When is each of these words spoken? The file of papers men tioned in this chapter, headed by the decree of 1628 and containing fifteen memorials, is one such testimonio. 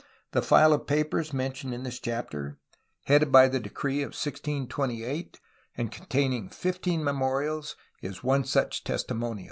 The 0.31 0.41
file 0.41 0.73
of 0.73 0.87
papers 0.87 1.31
men 1.31 1.51
tioned 1.51 1.75
in 1.75 1.83
this 1.83 1.99
chapter, 1.99 2.57
headed 3.05 3.31
by 3.31 3.47
the 3.47 3.59
decree 3.59 4.01
of 4.01 4.17
1628 4.17 5.39
and 5.77 5.91
containing 5.91 6.49
fifteen 6.49 7.03
memorials, 7.03 7.75
is 8.01 8.23
one 8.23 8.43
such 8.43 8.83
testimonio. 8.83 9.39